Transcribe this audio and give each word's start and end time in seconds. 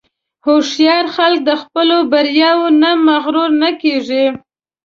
هوښیار 0.45 1.05
خلک 1.15 1.39
د 1.45 1.51
خپلو 1.61 1.97
بریاوو 2.11 2.67
نه 2.81 2.91
مغرور 3.07 3.49
نه 3.61 3.69
کېږي. 3.81 4.25